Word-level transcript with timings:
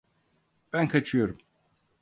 Ben 0.73 0.87
kaçıyorum. 0.87 1.37